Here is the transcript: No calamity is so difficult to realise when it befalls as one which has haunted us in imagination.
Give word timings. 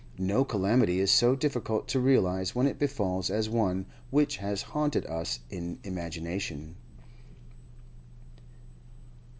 No 0.17 0.43
calamity 0.43 0.99
is 0.99 1.11
so 1.11 1.35
difficult 1.35 1.87
to 1.89 1.99
realise 1.99 2.55
when 2.55 2.65
it 2.65 2.79
befalls 2.79 3.29
as 3.29 3.51
one 3.51 3.85
which 4.09 4.37
has 4.37 4.63
haunted 4.63 5.05
us 5.05 5.41
in 5.51 5.77
imagination. 5.83 6.75